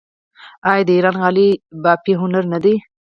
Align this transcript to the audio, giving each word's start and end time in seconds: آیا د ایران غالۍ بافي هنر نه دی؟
آیا 0.69 0.83
د 0.87 0.89
ایران 0.95 1.15
غالۍ 1.21 1.49
بافي 1.83 2.13
هنر 2.21 2.43
نه 2.53 2.59
دی؟ 2.63 2.75